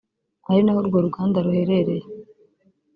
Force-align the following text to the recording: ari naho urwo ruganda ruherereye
ari 0.49 0.61
naho 0.63 0.79
urwo 0.81 0.97
ruganda 1.05 1.43
ruherereye 1.45 2.05